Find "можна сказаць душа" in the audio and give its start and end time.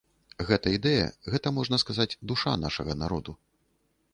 1.57-2.57